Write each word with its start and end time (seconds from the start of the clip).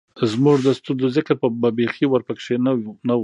زمونږ 0.31 0.57
د 0.63 0.69
ستونزو 0.79 1.07
ذکــــــر 1.15 1.35
به 1.61 1.69
بېخي 1.77 2.05
ورپکښې 2.09 2.55
نۀ 2.63 2.71
وۀ 2.75 2.91